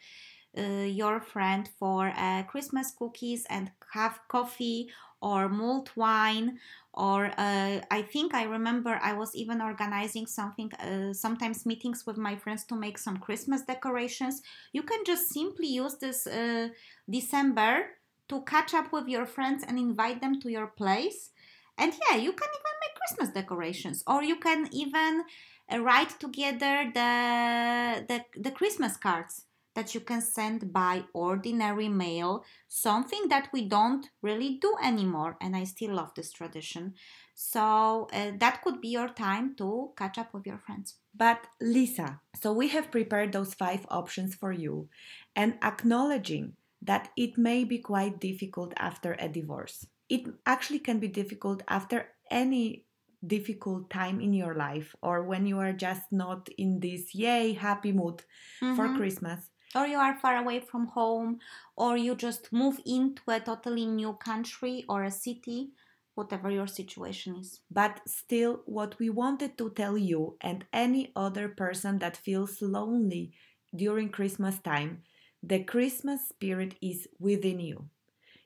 [0.57, 0.61] uh,
[1.01, 4.89] your friend for uh, christmas cookies and have coffee
[5.21, 6.57] or mulled wine
[6.93, 12.17] or uh, i think i remember i was even organizing something uh, sometimes meetings with
[12.17, 14.41] my friends to make some christmas decorations.
[14.73, 16.69] You can just simply use this uh,
[17.09, 17.85] december
[18.29, 21.31] to catch up with your friends and invite them to your place.
[21.77, 25.23] And yeah you can even make christmas decorations or you can even
[25.71, 29.45] uh, write together the, the the christmas cards
[29.81, 35.37] that you can send by ordinary mail, something that we don't really do anymore.
[35.41, 36.93] And I still love this tradition.
[37.33, 40.97] So uh, that could be your time to catch up with your friends.
[41.15, 44.87] But Lisa, so we have prepared those five options for you
[45.35, 46.53] and acknowledging
[46.83, 49.87] that it may be quite difficult after a divorce.
[50.09, 52.85] It actually can be difficult after any
[53.25, 57.91] difficult time in your life or when you are just not in this yay happy
[57.91, 58.23] mood
[58.61, 58.75] mm-hmm.
[58.75, 61.39] for Christmas or you are far away from home,
[61.75, 65.71] or you just move into a totally new country or a city,
[66.15, 67.61] whatever your situation is.
[67.71, 73.31] But still, what we wanted to tell you and any other person that feels lonely
[73.75, 75.03] during Christmas time,
[75.43, 77.89] the Christmas spirit is within you.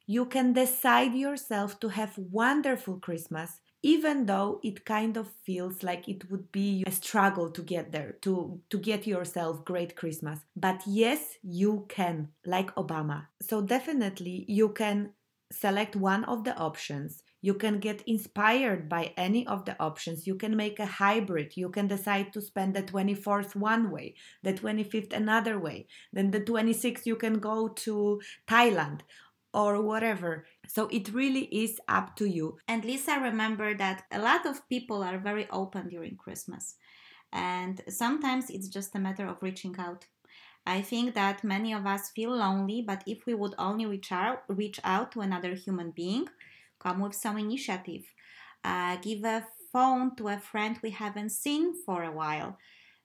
[0.08, 6.10] You can decide yourself to have wonderful Christmas even though it kind of feels like
[6.10, 10.40] it would be a struggle to get there to to get yourself great christmas.
[10.56, 13.28] But yes you can like obama.
[13.44, 15.12] So definitely you can
[15.52, 17.22] select one of the options.
[17.44, 20.26] You can get inspired by any of the options.
[20.26, 21.56] You can make a hybrid.
[21.56, 26.42] You can decide to spend the 24th one way the 25th another way then the
[26.42, 29.02] 26th you can go to thailand
[29.56, 30.46] or whatever.
[30.68, 32.58] So it really is up to you.
[32.68, 36.76] And Lisa, remember that a lot of people are very open during Christmas.
[37.32, 40.06] And sometimes it's just a matter of reaching out.
[40.66, 44.44] I think that many of us feel lonely, but if we would only reach out,
[44.48, 46.28] reach out to another human being,
[46.80, 48.04] come with some initiative,
[48.64, 52.58] uh, give a phone to a friend we haven't seen for a while.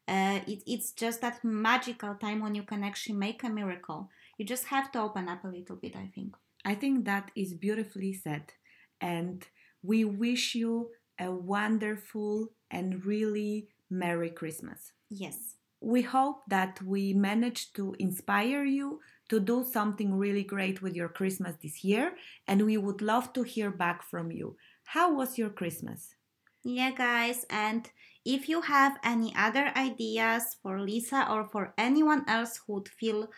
[0.08, 4.08] Uh, it, it's just that magical time when you can actually make a miracle.
[4.38, 6.34] You just have to open up a little bit, I think.
[6.64, 8.52] I think that is beautifully said.
[9.00, 9.46] And
[9.82, 14.92] we wish you a wonderful and really Merry Christmas.
[15.08, 15.56] Yes.
[15.80, 19.00] We hope that we managed to inspire you
[19.30, 22.14] to do something really great with your Christmas this year,
[22.46, 24.56] and we would love to hear back from you.
[24.84, 26.14] How was your Christmas?
[26.62, 27.88] Yeah, guys, and
[28.24, 33.30] if you have any other ideas for Lisa or for anyone else who would feel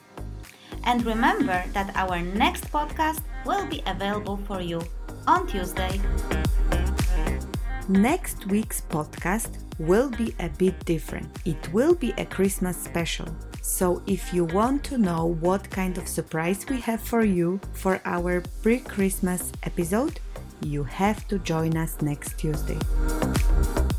[0.85, 4.83] And remember that our next podcast will be available for you
[5.27, 5.99] on Tuesday.
[7.89, 11.29] Next week's podcast will be a bit different.
[11.45, 13.29] It will be a Christmas special.
[13.61, 18.01] So, if you want to know what kind of surprise we have for you for
[18.07, 20.19] our pre Christmas episode,
[20.63, 22.79] you have to join us next Tuesday.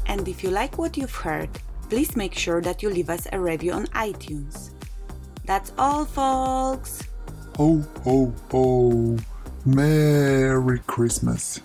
[0.07, 1.49] And if you like what you've heard,
[1.87, 4.71] please make sure that you leave us a review on iTunes.
[5.45, 7.03] That's all, folks!
[7.57, 9.17] Ho, ho, ho!
[9.63, 11.61] Merry Christmas!